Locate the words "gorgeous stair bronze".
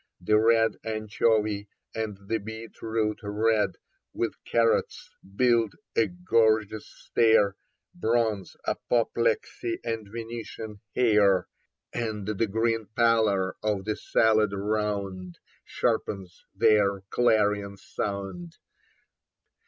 6.07-8.57